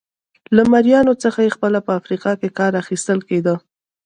[0.55, 3.55] له مریانو څخه په خپله په افریقا کې کار اخیستل کېده.